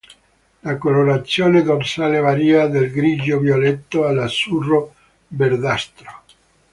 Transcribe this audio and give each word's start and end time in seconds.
La 0.63 0.79
colorazione 0.79 1.61
dorsale 1.61 2.19
varia 2.19 2.65
dal 2.65 2.89
grigio-violetto 2.89 4.07
all'azzurro-verdastro. 4.07 6.23